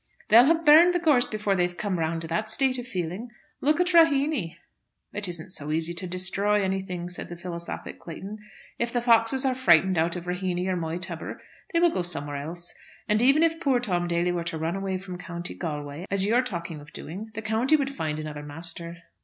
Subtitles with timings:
[0.29, 3.29] "They'd have burned the gorse before they have come round to that state of feeling.
[3.59, 4.57] Look at Raheeny."
[5.13, 8.39] "It isn't so easy to destroy anything," said the philosophic Clayton.
[8.79, 11.39] "If the foxes are frightened out of Raheeny or Moytubber,
[11.71, 12.73] they will go somewhere else.
[13.07, 16.41] And even if poor Tom Daly were to run away from County Galway, as you're
[16.41, 19.03] talking of doing, the county would find another master."